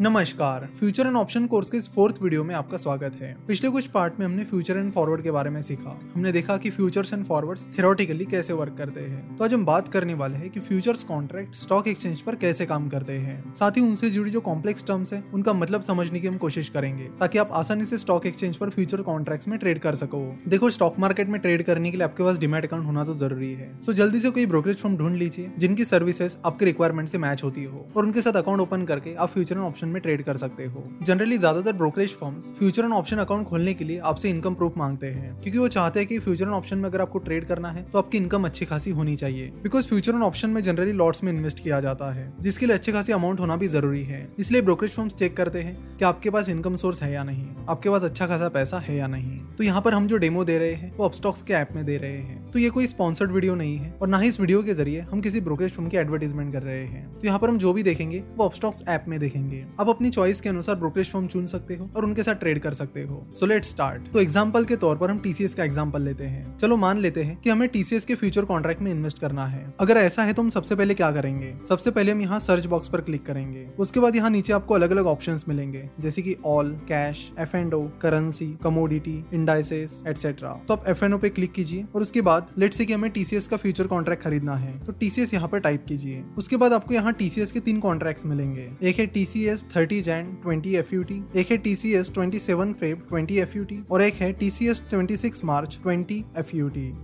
नमस्कार 0.00 0.66
future 0.78 1.06
and 1.06 1.16
option 1.16 1.46
course 1.46 1.70
के 1.70 1.76
इस 1.76 1.88
फोर्थ 1.92 2.20
वीडियो 2.22 2.42
में 2.44 2.54
आपका 2.54 2.76
स्वागत 2.76 3.14
है। 3.20 3.32
पिछले 3.46 3.70
कुछ 3.70 3.86
पार्ट 3.86 4.18
में 4.18 4.24
हमने 4.26 4.44
फ्यूचर 4.44 4.76
एंड 4.76 4.90
फॉरवर्ड 4.92 5.22
के 5.22 5.30
बारे 5.30 5.50
में 5.50 5.60
सीखा। 5.62 5.98
हमने 6.14 6.32
देखा 6.32 6.56
कि 6.56 6.70
फ्यूचर्स 6.70 7.12
एंड 7.12 7.24
फॉरवर्ड्स 7.24 7.66
थेरोटिकली 7.78 8.24
कैसे 8.24 8.52
वर्क 8.52 8.74
करते 8.78 9.00
हैं। 9.00 9.36
तो 9.36 9.44
आज 9.44 9.54
हम 9.54 9.64
बात 9.64 9.88
करने 9.88 10.14
वाले 10.14 10.36
हैं 10.36 10.50
कि 10.50 10.60
फ्यूचर्स 10.60 11.02
कॉन्ट्रैक्ट 11.04 11.54
स्टॉक 11.54 11.88
एक्सचेंज 11.88 12.20
पर 12.20 12.34
कैसे 12.34 12.66
काम 12.66 12.88
करते 12.88 13.12
हैं। 13.12 13.54
साथ 13.54 13.76
ही 13.76 13.82
उनसे 13.82 14.10
जुड़ी 14.10 14.30
जो 14.30 14.40
कॉम्प्लेक्स 14.40 14.84
टर्म्स 14.86 15.12
है, 15.12 15.22
उनका 15.34 15.52
मतलब 15.52 15.82
समझने 15.82 16.20
की 16.20 16.26
हम 16.26 16.36
कोशिश 16.36 16.68
करेंगे, 16.68 17.08
ताकि 17.20 17.38
आप 17.38 17.52
आसानी 17.52 17.84
से 17.84 17.98
स्टॉक 17.98 18.26
एक्सचेंज 18.26 18.56
पर 18.56 18.70
फ्यूचर 18.70 19.02
कॉन्ट्रैक्ट 19.02 19.48
में 19.48 19.58
ट्रेड 19.58 19.80
कर 19.80 19.94
सको। 19.94 20.22
देखो 20.48 20.70
स्टॉक 20.70 20.98
मार्केट 20.98 21.28
में 21.28 21.40
ट्रेड 21.40 21.62
करने 21.62 21.90
के 21.90 21.96
लिए 21.96 22.04
आपके 22.04 22.24
पास 22.24 22.38
डिमेट 22.38 22.66
अकाउंट 22.66 22.86
होना 22.86 23.04
तो 23.04 23.14
ज़रूरी 23.16 23.52
है। 23.52 23.70
सो 23.82 23.92
जल्दी 23.94 24.20
से 24.20 24.30
कोई 24.30 24.46
ब्रोकरेज 24.46 24.76
फॉर्म 24.76 24.96
ढूंढ 24.96 25.16
लीजिए, 25.16 25.50
जिनकी 25.58 25.84
सर्विसेज़ 25.84 26.36
आपके 26.44 26.64
रिक्वायरमेंट 26.64 27.08
से 27.08 27.18
मैच 27.18 27.44
होती 27.44 27.64
हो, 27.64 27.86
और 27.96 28.04
उनके 28.04 28.22
साथ 28.22 28.36
अकाउंट 28.36 28.60
ओपन 28.60 28.84
करके 28.84 29.14
आप 29.14 29.28
फ्यूचर 29.28 29.56
एंड 29.56 29.64
ऑप्शन 29.64 29.86
में 29.88 30.00
ट्रेड 30.02 30.22
कर 30.24 30.36
सकते 30.36 30.64
हो। 30.66 30.84
जनरली 31.02 31.38
ज़्यादातर 31.38 31.72
brokerage 31.74 32.14
firms 32.14 32.50
future 32.58 32.84
and 32.84 32.92
option 32.92 33.16
account 33.18 33.46
खोलने 33.46 33.74
के 33.74 33.84
लिए 33.84 33.98
आपसे 34.04 34.30
इनकम 34.30 34.54
प्रूफ 34.54 34.76
मांगते 34.78 35.06
हैं, 35.08 35.34
क्योंकि 35.34 35.58
वो 35.58 35.68
चाहते 35.68 36.00
हैं 36.00 36.08
कि 36.08 36.18
फ्यूचर 36.18 36.44
एंड 36.44 36.54
ऑप्शन 36.54 36.78
में 36.78 36.84
अगर 36.84 37.00
आपको 37.00 37.18
ट्रेड 37.20 37.46
करना 37.46 37.70
है 37.70 37.82
तो 37.84 37.98
आपकी 37.98 38.18
इनकम 38.18 38.44
अच्छी 38.44 38.64
खासी 38.64 38.90
होनी 38.90 39.16
चाहिए। 39.16 39.52
बिकॉज़ 39.62 39.88
फ्यूचर 39.88 40.14
एंड 40.14 40.22
ऑप्शन 40.22 40.50
में 40.50 40.62
जनरली 40.62 40.92
लॉट्स 40.94 41.24
में 41.24 41.32
इन्वेस्ट 41.32 41.62
किया 41.62 41.80
जाता 41.80 42.12
है, 42.12 42.32
जिसके 42.40 42.66
लिए 42.66 42.76
अच्छी 42.76 42.92
खासी 42.92 43.12
अमाउंट 43.12 43.40
होना 43.40 43.56
भी 43.56 43.68
ज़रूरी 43.68 44.02
है। 44.04 44.26
इसलिए 44.38 44.62
ब्रोकरेज 44.62 44.92
फर्म्स 44.92 45.14
चेक 45.14 45.36
करते 45.36 45.62
हैं 45.62 45.76
कि 45.98 46.04
आपके 46.04 46.30
पास 46.30 46.48
इनकम 46.48 46.76
सोर्स 46.76 47.02
है 47.02 47.12
या 47.12 47.24
नहीं, 47.24 47.46
आपके 47.68 47.90
पास 47.90 48.02
अच्छा 48.02 48.26
खासा 48.26 48.48
पैसा 48.50 48.78
है 48.80 48.96
या 48.96 49.06
नहीं। 49.08 49.38
तो 49.58 49.64
यहाँ 49.64 49.82
पर 49.82 49.94
हम 49.94 50.06
जो 50.06 50.16
डेमो 50.18 50.44
दे 50.44 50.58
रहे 50.58 50.74
हैं, 50.74 50.92
वो 50.96 51.04
अपस्टॉक्स 51.04 51.42
के 51.42 51.54
ऐप 51.54 51.68
में 51.74 51.84
दे 51.84 51.96
रहे 51.98 52.18
हैं। 52.18 52.47
तो 52.52 52.58
ये 52.58 52.70
कोई 52.70 52.86
स्पॉन्सर्ड 52.86 53.32
वीडियो 53.32 53.54
नहीं 53.54 53.76
है 53.78 53.92
और 54.02 54.08
ना 54.08 54.18
ही 54.18 54.28
इस 54.28 54.40
वीडियो 54.40 54.62
के 54.62 54.74
ज़रिए 54.74 55.00
हम 55.02 55.20
किसी 55.20 55.40
ब्रोकरेज 55.40 55.72
फर्म 55.72 55.88
की 55.88 55.96
एडवर्टीजमेंट 55.96 56.52
कर 56.52 56.62
रहे 56.62 56.84
हैं। 56.84 57.04
तो 57.14 57.26
यहाँ 57.26 57.38
पर 57.38 57.48
हम 57.48 57.58
जो 57.58 57.72
भी 57.72 57.82
देखेंगे, 57.82 58.22
वो 58.36 58.44
अपस्टॉक्स 58.44 58.82
ऐप 58.88 59.04
में 59.08 59.18
देखेंगे। 59.20 59.64
आप 59.80 59.88
अपनी 59.88 60.10
चॉइस 60.10 60.40
के 60.40 60.48
अनुसार 60.48 60.76
ब्रोकरेज 60.76 61.10
फर्म 61.12 61.26
चुन 61.26 61.46
सकते 61.46 61.74
हो 61.74 61.88
और 61.96 62.04
उनके 62.04 62.22
साथ 62.22 62.34
ट्रेड 62.36 62.58
कर 62.60 62.74
सकते 62.74 63.02
हो। 63.02 63.24
सो 63.34 63.46
लेट 63.46 63.64
स्टार्ट 63.64 64.10
तो 64.12 64.20
एग्ज़ाम्पल 64.20 64.64
के 64.64 64.76
तौर 64.76 64.96
पर 64.96 65.10
हम 65.10 65.18
टीसीएस 65.20 65.54
का 65.54 65.64
एग्ज़ाम्पल 65.64 66.02
लेते 66.02 66.24
हैं। 66.26 66.56
चलो 66.58 66.76
मान 66.78 66.98
लेते 66.98 67.22
हैं 67.22 67.36
कि 67.36 67.50
हमें 67.50 67.68
टीसीएस 67.68 68.04
के 68.04 68.14
फ्यूचर 68.14 68.44
कॉन्ट्रैक्ट 68.44 68.82
में 68.82 68.90
इन्वेस्ट 68.90 69.18
करना 69.18 69.46
है। 69.46 69.64
अगर 69.80 69.96
ऐसा 69.98 70.22
है 70.22 70.32
तो 70.32 70.42
हम 70.42 70.48
सबसे 70.50 70.74
पहले 70.74 70.94
क्या 70.94 71.10
करेंगे? 71.12 71.54
सबसे 71.68 71.90
पहले 71.90 72.12
हम 72.12 72.20
यहाँ 72.20 72.38
सर्च 72.40 72.66
बॉक्स 72.66 72.88
पर 72.88 73.00
क्लिक 73.00 73.24
करेंगे। 73.26 73.66
उसके 73.78 74.00
बाद 74.00 74.16
यहाँ 74.16 74.30
नीचे 74.30 74.52
आपको 74.52 74.74
अलग 74.74 74.90
अलग 74.90 75.06
ऑप्शन 75.06 75.38
मिलेंगे, 75.48 75.88
जैसे 76.00 76.22
की 76.22 76.36
all 76.46 76.70
cash 76.88 77.18
F 77.38 77.56
and 77.56 77.74
O 77.74 77.82
currency 78.02 78.46
commodity 78.62 79.22
indices 79.34 80.02
etcetera 80.08 80.50
तो 80.68 80.74
आप 80.74 80.88
एफ़ 80.88 81.04
एन 81.04 81.14
ओ 81.14 81.18
पे 81.18 81.28
क्लिक 81.30 81.52
कीजिए 81.52 81.84
और 81.94 82.02
उसके 82.02 82.20
बाद 82.22 82.37
लेट 82.58 82.74
से 82.74 82.84
कि 82.84 82.92
हमें 82.92 83.10
टीसीएस 83.10 83.46
का 83.48 83.56
फ्यूचर 83.56 83.86
कॉन्ट्रैक्ट 83.86 84.22
खरीदना 84.22 84.54
है 84.56 84.78
तो 84.78 84.92
टीसीएस 84.92 85.34
यहाँ 85.34 85.48
पर 85.48 85.60
टाइप 85.60 85.84
कीजिए। 85.88 86.22
उसके 86.38 86.56
बाद 86.56 86.72
आपको 86.72 86.94
यहाँ 86.94 87.12
टीसीएस 87.12 87.52
के 87.52 87.60
तीन 87.60 87.80
कॉन्ट्रैक्ट 87.80 88.26
मिलेंगे। 88.26 88.68
एक 88.82 88.98
है 88.98 89.06
TCS 89.06 89.64
thirty 89.76 90.00
Jan 90.02 90.32
twenty 90.42 90.74
F 90.74 90.94
एक 91.36 91.50
है 91.50 91.56
TCS 91.56 92.12
twenty 92.14 92.38
seven 92.38 92.72
Feb 92.72 93.06
twenty 93.08 93.38
F 93.38 93.56
और 93.90 94.02
एक 94.02 94.14
है 94.14 94.32
TCS 94.32 94.82
twenty 94.90 95.16
six 95.16 95.44
March 95.44 95.78
twenty 95.82 96.24
F 96.38 96.56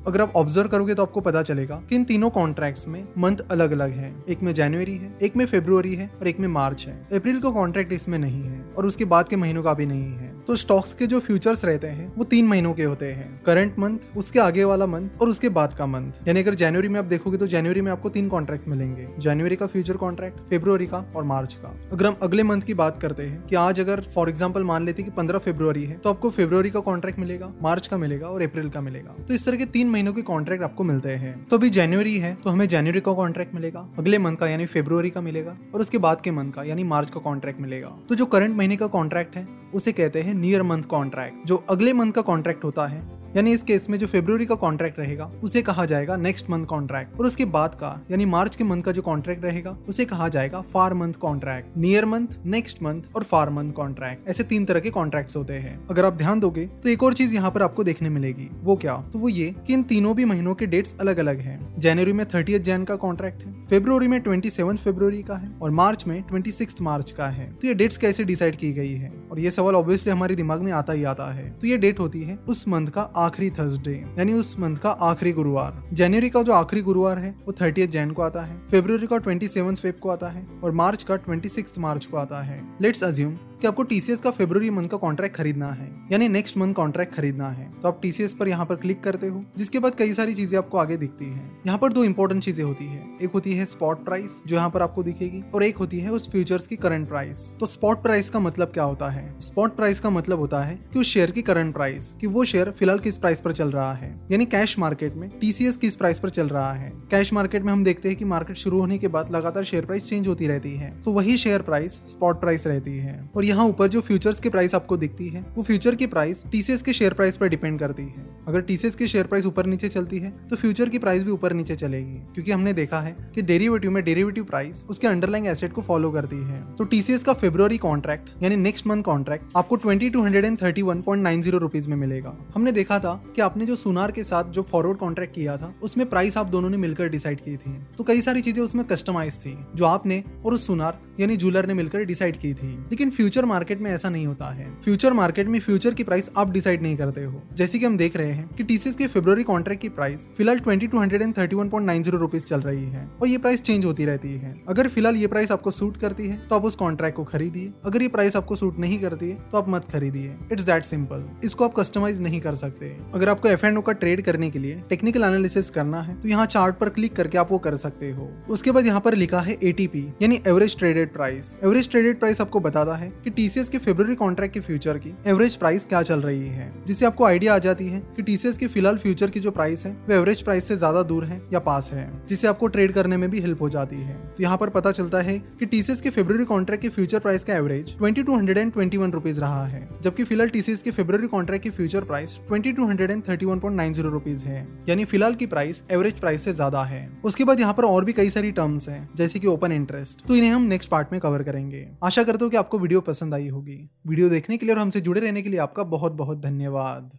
अगर 0.06 0.20
आप 0.20 0.32
ऑब्ज़र्व 0.36 0.68
करोगे 0.68 0.94
तो 0.94 1.02
आपको 1.02 1.20
पता 1.20 1.42
चलेगा 1.42 1.82
कि 1.88 1.96
इन 1.96 2.05
तीनों 2.05 2.30
कॉन्ट्रैक्ट्स 2.30 2.86
में 2.88 3.02
मंथ 3.18 3.36
अलग 3.50 3.72
अलग 3.72 3.92
है। 3.92 4.12
एक 4.28 4.42
में 4.42 4.52
जनवरी 4.55 4.96
है, 4.96 5.12
एक 5.22 5.36
में 5.36 5.44
फेब्रुवरी 5.46 5.94
है, 5.94 6.10
और 6.20 6.28
एक 6.28 6.40
में 6.40 6.48
मार्च 6.48 6.86
है। 6.86 6.94
अप्रैल 7.12 7.40
का 7.40 7.50
कॉन्ट्रैक्ट 7.50 7.92
इसमें 7.92 8.18
नहीं 8.18 8.42
है, 8.42 8.60
और 8.77 8.86
उसके 8.86 9.05
बाद 9.05 9.28
के 9.28 9.36
महीनों 9.36 9.62
का 9.62 9.74
भी 9.74 9.86
नहीं 9.86 10.12
है। 10.12 10.32
तो 10.44 10.56
स्टॉक्स 10.56 10.92
के 10.94 11.06
जो 11.06 11.20
फ्यूचर्स 11.20 11.64
रहते 11.64 11.86
हैं, 11.86 12.12
वो 12.16 12.24
तीन 12.24 12.46
महीनों 12.46 12.72
के 12.74 12.84
होते 12.84 13.12
हैं। 13.12 13.28
करंट 13.42 13.78
मंथ 13.78 14.16
उसके 14.16 14.38
आगे 14.38 14.64
वाला 14.64 14.86
मंथ 14.86 15.22
और 15.25 15.30
उसके 15.30 15.48
बाद 15.50 15.72
का 15.75 15.84
मंथ 15.86 16.28
यानी 16.28 16.41
अगर 16.41 16.55
जनवरी 16.56 16.89
में 16.89 16.98
आप 17.00 17.05
देखोगे 17.06 17.39
तो 17.39 17.47
जनवरी 17.48 17.80
में 17.80 17.91
आपको 17.92 18.08
तीन 18.11 18.28
कॉन्ट्रैक्ट 18.28 18.67
मिलेंगे। 18.69 19.06
जनवरी 19.19 19.56
का 19.56 19.67
फ्यूचर 19.67 19.97
कॉन्ट्रैक्ट 19.97 20.41
फेब्रुवरी 20.48 20.86
का 20.86 20.98
और 21.17 21.25
मार्च 21.25 21.55
का। 21.55 21.69
अगर 21.92 22.06
हम 22.06 22.17
अगले 22.22 22.42
मंथ 22.44 22.62
की 22.62 22.75
बात 22.75 22.98
करते 23.03 23.22
हैं 23.22 23.47
कि 23.47 23.56
आज 23.56 23.80
अगर 23.80 24.00
फॉर 24.14 24.28
एग्ज़ाम्पल 24.28 24.64
मान 24.64 24.84
लेते 24.84 25.02
कि 25.02 25.11
पंद्रह 25.12 25.39
फेब्रुवरी 25.41 25.84
है 25.84 25.97
तो 25.97 26.11
आपको 26.11 26.30
फेब्रुवरी 26.33 26.70
का 26.70 26.80
कॉन्ट्रैक्ट 26.83 27.19
मिलेगा 27.19 27.52
मार्च 27.62 27.86
का 27.86 27.97
मिलेगा 27.97 28.28
और 28.28 28.42
अप्रैल 28.42 28.69
का 28.70 28.80
मिलेगा। 28.83 29.14
तो 29.20 29.34
इस 29.34 29.47
तरह 29.47 29.56
के 29.56 29.67
तीन 29.69 29.91
महीनों 29.91 30.12
के 30.12 30.22
कॉन्ट्रैक्ट 30.25 30.64
आपको 30.64 30.85
मिलते 30.85 31.11
हैं। 31.17 31.35
तो 31.45 31.56
अभी 31.56 31.70
जनवरी 31.70 32.17
है 32.18 32.35
तो 32.35 32.51
हमें 32.51 32.67
जनवरी 32.68 33.01
का 33.01 33.12
कॉन्ट्रैक्ट 33.14 33.55
मिलेगा, 33.55 33.89
अगले 33.98 34.18
मंथ 34.18 34.36
का 34.36 34.46
यानी 34.46 34.67
फेब्रुवरी 34.67 35.11
का 35.11 35.20
मिलेगा 35.23 35.56
और 35.74 35.80
उसके 35.80 35.98
बाद 36.01 36.20
के 36.20 36.30
मंथ 36.33 36.52
का 36.52 36.62
यानी 36.64 36.85
मार्च 36.86 37.11
का 37.11 37.20
कॉन्ट्रैक्ट 37.23 37.61
मिलेगा। 37.61 37.96
तो 38.08 38.14
जो 38.14 38.27
करंट 38.27 38.56
महीने 38.56 38.77
का 38.77 38.86
कॉन्ट्रैक्ट 38.89 39.36
है, 39.36 39.46
उसे 39.74 39.92
कहते 39.95 40.23
हैं 40.23 40.35
नियर 40.36 40.62
मंथ 40.64 40.83
कॉन्ट्रैक्ट 40.89 41.46
जो 41.46 41.64
अगले 41.70 41.92
मंथ 41.95 42.12
का 42.12 42.23
कॉन्ट्रैक्ट 42.23 42.64
होता 42.64 42.86
है 42.86 43.02
यानी 43.36 43.52
इस 43.52 43.62
केस 43.62 43.89
में 43.90 43.98
जो 43.98 44.06
फेब्रुवरी 44.06 44.46
का 44.46 44.55
कॉन्ट्रैक्ट 44.55 44.98
रहेगा, 44.98 45.30
उसे 45.42 45.62
कहा 45.62 45.84
जाएगा 45.84 46.17
नेक्स्ट 46.17 46.50
मंथ 46.50 46.64
कॉन्ट्रैक्ट 46.64 47.18
और 47.20 47.27
उसके 47.27 47.45
बाद 47.46 47.74
का, 47.74 47.89
यानी 48.11 48.24
मार्च 48.24 48.56
के 48.56 48.64
मंथ 48.64 48.83
का 48.83 48.92
जो 48.92 49.02
कॉन्ट्रैक्ट 49.02 49.45
रहेगा, 49.45 49.77
उसे 49.89 50.05
कहा 50.05 50.28
जाएगा 50.28 50.61
far 50.64 50.95
month 50.95 51.14
contract 51.14 51.77
near 51.77 52.05
month 52.05 52.36
next 52.46 52.83
month 52.83 53.02
और 53.17 53.23
फार 53.23 53.50
मंथ 53.50 53.73
कॉन्ट्रैक्ट 53.73 54.28
ऐसे 54.28 54.42
तीन 54.44 54.64
तरह 54.64 54.80
के 54.80 54.90
कॉन्ट्रैक्ट 54.90 55.36
होते 55.36 55.55
हैं। 55.55 55.78
अगर 55.89 56.05
आप 56.05 56.14
ध्यान 56.14 56.40
दोगे 56.40 56.67
तो 56.83 56.89
एक 56.89 57.02
और 57.02 57.14
चीज़ 57.14 57.34
यहाँ 57.34 57.50
पर 57.50 57.62
आपको 57.62 57.84
देखने 57.84 58.08
मिलेगी। 58.08 58.48
वो 58.62 58.77
क्या? 58.77 58.96
तो 59.12 59.18
वो 59.18 59.28
ये 59.28 59.55
की 59.67 59.73
इन 59.73 59.83
तीनों 59.84 60.14
भी 60.17 60.24
महीनों 60.24 60.55
के 60.55 60.67
डेट्स 60.67 60.94
अलग 61.00 61.18
अलग 61.18 61.40
है। 61.40 61.58
जनवरी 61.78 62.12
में 62.12 62.24
थर्टी 62.27 62.58
जैन 62.61 62.84
का 62.84 62.96
कॉन्ट्रैक्ट 62.96 63.42
है 63.42 63.52
फेब्रुवरी 63.67 64.08
में 64.08 64.20
ट्वेंटी 64.20 64.50
सेवन 64.50 64.77
फेब्रुवरी 64.77 65.23
का 65.23 65.34
है, 65.34 65.50
और 65.62 65.70
मार्च 65.70 66.06
में 66.06 66.23
ट्वेंटी 66.23 66.50
सिक्स 66.52 66.80
मार्च 66.83 67.11
का 67.11 67.27
है। 67.27 67.50
तो 67.52 67.67
ये 67.67 67.74
डेट्स 67.74 67.96
कैसे 67.96 68.24
डिसाइड 68.24 68.56
की 68.56 68.73
गई 68.73 68.92
है? 68.92 69.12
और 69.30 69.39
ये 69.40 69.50
सवाल 69.50 69.74
ऑब्वियसली 69.74 70.12
हमारे 70.12 70.34
दिमाग 70.34 70.61
में 70.61 70.70
आता 70.73 70.92
ही 70.92 71.05
आता 71.05 71.33
है। 71.33 71.48
तो 71.50 71.67
ये 71.67 71.77
डेट 71.77 72.00
होती 72.00 72.23
है 72.23 72.39
उस 72.48 72.67
मंथ 72.68 72.89
का 72.89 73.02
आखिरी 73.24 73.51
थर्सडे 73.51 73.95
यानी 74.18 74.33
उस 74.33 74.58
मंथ 74.61 74.77
का 74.77 74.90
आखिरी 74.90 75.33
गुरुवार। 75.33 75.83
जनवरी 75.92 76.30
का 76.30 76.42
जो 76.42 76.52
आखिरी 76.52 76.83
गुरुवार 76.83 77.18
है, 77.18 77.35
वो 77.46 77.55
थर्टी 77.61 77.86
जैन 77.86 78.11
को 78.11 78.23
आता 78.23 78.42
है। 78.42 78.58
फेब्रुवरी 78.68 79.07
का 79.07 79.17
ट्वेंटी 79.17 79.48
सेवन 79.48 79.74
फेब 79.74 79.95
को 79.95 80.11
आता 80.11 80.29
है 80.29 80.46
और 80.64 80.73
मार्च 80.73 81.02
का 81.02 81.17
ट्वेंटी 81.17 81.64
मार्च 81.79 82.07
को 82.07 82.17
आता 82.17 82.40
है। 82.42 82.62
लेट्स 82.80 83.05
अज्यूम 83.05 83.39
कि 83.64 83.69
आपको 83.69 83.83
टीसीएस 83.83 84.20
का 84.20 84.30
फेब्रुवरी 84.30 84.70
मंथ 84.70 84.86
का 84.86 84.97
कॉन्ट्रैक्ट 84.97 85.36
खरीदना 85.36 85.70
है, 85.73 85.89
यानी 86.13 86.27
नेक्स्ट 86.29 86.57
मंथ 86.57 86.75
कॉन्ट्रैक्ट 86.75 87.14
खरीदना 87.14 87.48
है। 87.51 87.69
तो 87.83 87.89
आप 87.89 87.98
टीसीएस 88.02 88.35
पर 88.35 88.48
यहाँ 88.48 88.64
पर 88.67 88.77
क्लिक 88.77 89.02
करते 89.02 89.29
हो, 89.29 89.42
जिसके 89.57 89.79
बाद 89.79 89.95
कई 89.95 90.13
सारी 90.14 90.35
चीज़ें 90.35 90.57
आपको 90.58 90.79
आगे 90.79 90.97
दिखती 90.97 91.25
है। 91.25 91.51
यहाँ 91.67 91.79
पर 91.79 91.92
दो 91.92 92.03
इंपॉर्टेंट 92.05 92.42
चीज़ें 92.42 92.64
होती 92.64 92.86
है। 92.86 93.03
एक 93.23 93.30
होती 93.35 93.55
है 93.55 93.64
स्पॉट 93.67 94.05
प्राइस 94.05 94.41
जो 94.47 94.57
यहाँ 94.57 94.70
पर 94.70 94.83
आपको 94.83 95.03
दिखेगी, 95.03 95.42
और 95.55 95.63
एक 95.63 95.77
होती 95.77 96.01
है 96.01 96.11
उस 96.11 96.30
फ्यूचर्स 96.30 96.67
की 96.67 96.77
करंट 96.77 97.08
प्राइस 97.08 97.45
तो 97.61 97.67
स्पॉट 97.67 98.03
प्राइस 98.03 98.29
का 98.30 98.41
मतलब 98.41 98.73
क्या 98.73 98.85
होता 98.85 99.08
है? 99.11 99.24
स्पॉट 99.42 99.77
प्राइस 99.77 100.01
का 100.01 100.11
मतलब 100.11 100.39
होता 100.39 100.61
है 100.61 100.79
कि 100.92 100.98
उस 100.98 101.07
शेयर 101.07 101.30
की 101.30 101.42
करंट 101.42 101.74
प्राइस 101.74 102.13
कि 102.20 102.27
वो 102.27 102.45
शेयर 102.45 102.70
फ़िलहाल 102.73 102.98
किस 102.98 103.19
प्राइस 103.19 103.41
पर 103.41 103.53
चल 103.53 103.70
रहा 103.70 103.92
है। 103.95 104.13
यानी 104.30 104.45
कैश 104.47 104.79
मार्केट 104.79 105.17
में 105.17 105.29
टीसीएस 105.41 105.77
किस 105.77 105.97
प्राइस 105.97 106.19
पर 106.19 106.30
चल 106.30 106.48
रहा 106.48 106.73
है? 106.73 106.92
कैश 107.11 107.33
मार्केट 107.33 107.63
में 107.63 107.73
हम 107.73 107.85
देखते 107.85 108.08
हैं 108.08 108.19
कि 108.19 108.24
मार्केट 108.27 108.57
शुरू 108.57 108.80
होने 108.80 108.98
के 108.98 109.08
बाद 109.08 109.33
लगातार 109.33 109.64
शेयर 109.64 109.85
प्राइस 109.86 110.08
चेंज 110.08 110.29
होती 110.29 110.47
रहती 110.47 110.74
है। 110.74 110.95
तो 111.03 111.13
वही 111.13 111.36
शेयर 111.39 111.63
प्राइस 111.63 112.01
स्पॉट 112.11 112.41
प्राइस 112.41 112.67
रहती 112.67 112.97
है। 112.98 113.19
और 113.36 113.45
यहाँ 113.55 113.67
ऊपर 113.67 113.89
जो 113.89 114.01
फ्यूचर 114.01 114.13
फ्यूचर्स 114.15 114.41
की 114.41 114.48
प्राइस 114.48 114.75
आपको 114.75 114.97
दिखती 114.97 115.27
है, 115.29 115.41
वो 115.57 115.63
फ्यूचर 115.63 115.95
की 115.95 116.07
प्राइस 116.07 116.42
टीसीएस 116.53 116.83
के 116.83 116.92
शेयर 116.92 117.15
प्राइस 117.15 117.37
पर 117.37 117.48
डिपेंड 117.48 117.79
करती 117.79 118.03
है। 118.05 118.25
अगर 118.48 118.61
टीसीएस 118.61 118.95
की 118.95 119.09
शेयर 119.09 119.27
प्राइस 119.27 119.47
ऊपर 119.47 119.67
नीचे 119.67 119.89
चलती 119.89 120.19
है 120.19 120.31
तो 120.48 120.57
फ्यूचर 120.57 120.89
की 120.89 120.98
प्राइस 120.98 121.23
भी 121.23 121.31
ऊपर 121.31 121.53
नीचे 121.53 121.77
चलेगी, 121.77 122.15
क्योंकि 122.35 122.53
हमने 122.53 122.73
देखा 122.73 123.01
है 123.01 123.15
कि 123.35 123.42
डेरिवेटिव 123.42 123.91
में 123.91 124.03
डेरिवेटिव 124.05 124.45
प्राइस 124.45 124.85
उसके 124.91 125.07
अंडरलाइंग 125.07 125.47
एसेट 125.47 125.73
को 125.73 125.83
फॉलो 125.83 126.11
करती 126.11 126.37
है। 126.39 126.63
तो 126.77 126.85
टीसीएस 126.85 127.23
का 127.25 127.33
फेब्रुवरी 127.35 127.79
कॉन्ट्रैक्ट 127.79 128.31
यानी 128.43 128.56
नेक्स्ट 128.56 128.87
मंथ 128.87 129.03
कॉन्ट्रैक्ट 129.03 129.56
आपको 129.56 129.76
twenty 129.76 130.11
two 130.11 130.23
hundred 130.23 130.44
and 130.44 130.61
thirty 130.62 130.82
one 130.82 131.03
point 131.03 131.23
nine 131.23 131.43
zero 131.43 131.59
rupees 131.59 131.88
में 131.91 131.97
मिलेगा। 131.97 132.37
हमने 132.55 132.73
देखा 132.73 132.99
था 132.99 133.15
कि 133.37 133.43
आपने 133.43 133.67
जो 133.67 133.76
सुनार 133.76 134.12
के 134.12 134.25
साथ 134.25 134.50
जो 134.50 134.62
फॉरवर्ड 134.65 134.99
कॉन्ट्रैक्ट 134.99 135.35
किया 135.35 135.56
था, 135.56 135.73
उसमें 135.82 136.09
प्राइस 136.11 136.37
आप 136.38 136.50
दोनों 136.50 136.71
ने 136.71 136.76
मिलकर 136.79 137.09
डिसाइड 137.09 137.41
की 137.41 137.56
थी। 137.56 137.76
तो 137.99 138.05
कई 138.05 138.21
सारी 138.21 138.41
चीज़ें 138.41 138.62
उसमें 138.62 138.85
कस्टमाइज 138.87 139.37
थी, 139.37 139.56
जो 139.75 139.85
आपने 139.85 140.23
और 140.44 140.55
उस 140.55 140.67
सुनार 140.67 140.99
यानी 141.21 141.37
जूलर 141.37 141.67
ने 141.67 141.75
मिलकर 141.75 142.05
डिसाइड 142.05 142.41
की 142.41 142.55
थी। 142.55 142.73
लेकिन 142.91 143.11
फ्यूचर 143.12 143.44
मार्केट 143.44 143.81
में 143.81 143.90
ऐसा 143.90 144.08
नहीं 144.08 144.26
होता 144.26 144.50
है। 144.50 144.66
फ्यूचर 144.84 145.12
मार्केट 145.12 145.46
में 145.46 145.58
फ्यूचर 145.60 145.94
की 145.94 146.05
प्राइस 146.05 146.31
आप 146.38 146.50
डिसाइड 146.52 146.82
नहीं 146.82 146.96
करते 146.96 147.25
हो। 147.25 147.43
जैसे 147.55 147.78
कि 147.78 147.87
हम 147.87 147.96
देख 147.96 148.16
रहे 148.16 148.32
हैं 148.32 148.49
कि 148.49 148.64
टीसीएस 148.64 148.96
के 148.96 149.06
फेब्रुवरी 149.06 149.43
कॉन्ट्रैक्ट 149.44 149.82
की 149.82 149.88
प्राइस 149.90 150.26
फ़िलहाल 150.37 150.58
twenty 150.58 150.87
two 150.87 150.99
hundred 150.99 151.22
and 151.22 151.37
thirty 151.38 151.56
one 151.56 151.69
point 151.69 151.87
nine 151.87 152.02
zero 152.02 152.19
rupees 152.19 152.44
चल 152.44 152.60
रही 152.60 152.84
है 152.84 153.08
और 153.22 153.28
ये 153.28 153.38
प्राइस 153.38 153.62
चेंज 153.62 153.84
होती 153.84 154.05
रहती 154.05 154.32
है। 154.34 154.55
अगर 154.69 154.88
फ़िलहाल 154.88 155.16
ये 155.16 155.26
प्राइस 155.26 155.52
आपको 155.52 155.70
सूट 155.70 155.96
करती 155.96 156.26
है 156.26 156.37
तो 156.49 156.56
आप 156.56 156.64
उस 156.64 156.76
कॉन्ट्रैक्ट 156.76 157.16
को 157.16 157.25
खरीदिए। 157.25 157.72
अगर 157.84 158.02
ये 158.02 158.08
प्राइस 158.08 158.37
आपको 158.37 158.56
सूट 158.56 158.79
नहीं 158.79 158.99
करती 159.00 159.31
है 159.31 159.37
तो 159.50 159.58
आप 159.58 159.69
मत 159.69 159.85
खरीदिए। 159.93 160.35
इट्स 160.52 160.64
दैट 160.64 160.85
सिंपल 160.85 161.25
इसको 161.44 161.64
आप 161.64 161.75
कस्टमाइज 161.76 162.20
नहीं 162.23 162.40
कर 162.40 162.55
सकते। 162.56 162.97
अगर 163.14 163.29
आपको 163.29 163.49
एफ़ 163.49 163.67
एंड 163.67 163.82
का 163.85 163.93
ट्रेड 163.94 164.23
करने 164.25 164.50
के 164.50 164.58
लिए 164.58 164.81
टेक्निकल 164.88 165.25
एनालिसिस 165.25 165.70
करना 165.70 166.00
है 166.02 166.20
तो 166.20 166.29
यहाँ 166.29 166.47
चार्ट 166.47 166.76
पर 166.76 166.88
क्लिक 166.90 167.14
करके 167.17 167.38
आप 167.38 167.52
वो 167.52 167.58
कर 167.61 167.76
सकते 167.76 168.11
हो। 168.11 168.31
उसके 168.49 168.70
बाद 168.70 168.87
यहाँ 168.87 169.00
पर 169.00 169.14
लिखा 169.14 169.40
है 169.40 169.58
एटीपी 169.62 170.06
यानी 170.23 170.40
average 170.49 170.76
traded 170.79 171.12
price 171.12 171.56
average 171.64 171.90
traded 171.90 172.19
price 172.19 172.40
आपको 172.40 172.61
बताता 172.61 172.94
है 172.97 173.11
कि 173.25 173.31
टीसीएस 173.31 173.69
के 173.69 173.79
फेब्रवरी 173.79 174.15
कॉन्ट्रैक्ट 174.15 174.55
के 174.55 174.61
फ्यूचर 174.61 174.99
की 174.99 175.15
एवरेज 175.26 175.55
प्राइस 175.56 175.85
क्या 175.87 176.03
चल 176.03 176.21
रही 176.21 176.49
है? 176.49 176.73
जिससे 176.87 177.06
आपको 177.06 177.25
आइडिया 177.25 177.55
आ 177.55 177.59
जाती 177.59 177.87
है 177.88 178.00
कि 178.17 178.23
टीसीएस 178.23 178.56
के 178.56 178.67
फ़िलहाल 178.67 178.97
फ्यूचर 178.99 179.31
की 179.31 179.41
जो 179.41 179.50
प्राइस 179.50 179.85
है, 179.87 179.93
वो 180.09 180.15
एवरेज 180.15 180.43
प्राइस 180.43 180.69
से 180.69 180.76
ज़्यादा 180.76 181.03
दूर 181.05 181.25
है 181.25 181.41
या 181.53 181.59
पास 181.61 181.91
है, 181.93 182.06
जिससे 182.29 182.49
आपको 182.49 182.67
ट्रेड 182.67 182.93
करने 182.93 183.17
में 183.17 183.29
भी 183.31 183.41
हेल्प 183.41 183.62
हो 183.62 183.69
जाती 183.69 183.97
है। 183.97 184.17
तो 184.29 184.43
यहाँ 184.43 184.56
पर 184.59 184.71
पता 184.71 184.93
चलता 184.93 185.21
है 185.21 185.38
कि 185.59 185.67
टीसीएस 185.67 186.00
के 186.00 186.11
फेब्रवरी 186.11 186.44
कॉन्ट्रैक्ट 186.44 186.82
के 186.82 186.88
फ्यूचर 186.91 187.19
प्राइस 187.19 187.44
का 187.44 187.55
average 187.55 187.97
twenty 187.99 188.23
two 188.23 188.37
hundred 188.37 188.59
and 188.59 188.73
twenty 188.73 188.97
one 188.97 189.12
rupees 189.12 189.41
रहा 189.41 189.65
है, 189.67 189.88
जबकि 190.03 190.25
फ़िलहाल 190.25 190.49
टीसीएस 190.49 190.82
के 190.82 190.91
फेब्रवरी 190.93 191.26
कॉन्ट्रैक्ट 191.29 191.65
की 191.65 191.71
future 191.71 192.05
price 192.05 192.38
twenty 192.49 192.73
two 192.73 192.87
hundred 192.87 193.11
and 193.11 193.23
thirty 193.29 193.47
one 193.47 193.59
point 193.59 193.76
nine 193.76 193.93
zero 193.93 194.11
rupees 194.11 194.44
है। 194.44 194.67
यानी 194.88 195.05
फ़िलहाल 195.05 195.35
की 195.35 195.47
प्राइस 195.47 195.82
एवरेज 195.91 196.21
प्राइस 196.21 196.44
से 196.44 196.53
ज़्यादा 196.53 196.82
है। 196.85 197.09
उसके 197.25 197.44
बाद 197.44 197.61
यहाँ 197.61 197.75
पर 197.75 197.85
और 197.85 198.05
भी 198.05 198.12
कई 198.12 198.31
सारी 198.31 198.53
टर्म्स 198.53 198.88
है, 198.88 199.09
जैसे 199.17 199.38
की 199.38 199.47
ओपन 199.47 199.73
इंटरेस्ट 199.73 200.26
तो 200.26 200.35
इन्हें 200.35 200.50
हम 200.50 200.62
नेक्स्ट 200.65 200.91
पार्ट 200.91 201.12
में 201.12 201.21
कवर 201.21 201.43
करेंगे। 201.43 201.87
आशा 202.05 202.23
करता 202.23 202.44
हूँ 202.44 202.50
कि 202.50 202.56
आपको 202.56 202.79
वीडियो 202.79 203.00
पसंद 203.14 203.34
आई 203.34 203.49
होगी। 203.49 203.78
वीडियो 204.06 204.28
देखने 204.28 204.56
के 204.56 204.66
लिए 204.66 204.75
और 204.75 204.81
हमसे 204.81 205.00
जुड़े 205.00 205.20
रहने 205.20 205.43
के 205.43 205.49
लिए 205.49 205.61
आपका 205.61 205.82
बहुत 205.90 206.12
बहुत 206.12 206.40
धन्यवाद। 206.40 207.19